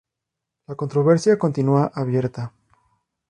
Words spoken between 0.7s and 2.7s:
controversia continúa abierta.